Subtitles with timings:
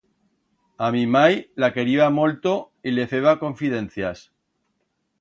[0.85, 2.57] A mi mai la queriba molto
[2.89, 4.29] y le feba confidencias.